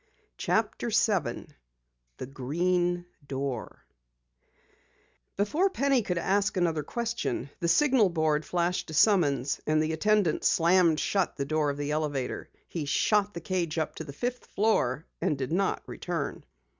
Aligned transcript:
CHAPTER 0.39 0.89
7 0.89 1.53
THE 2.17 2.25
GREEN 2.25 3.05
DOOR 3.27 3.85
Before 5.37 5.69
Penny 5.69 6.01
could 6.01 6.17
ask 6.17 6.57
another 6.57 6.81
question, 6.81 7.51
the 7.59 7.67
signal 7.67 8.09
board 8.09 8.43
flashed 8.43 8.89
a 8.89 8.95
summons, 8.95 9.61
and 9.67 9.79
the 9.79 9.93
attendant 9.93 10.43
slammed 10.43 10.99
shut 10.99 11.35
the 11.35 11.45
door 11.45 11.69
of 11.69 11.77
the 11.77 11.91
elevator. 11.91 12.49
He 12.67 12.85
shot 12.85 13.35
the 13.35 13.41
cage 13.41 13.77
up 13.77 13.93
to 13.97 14.03
the 14.03 14.11
fifth 14.11 14.47
floor 14.47 15.05
and 15.21 15.37
did 15.37 15.51
not 15.51 15.83
return. 15.85 16.45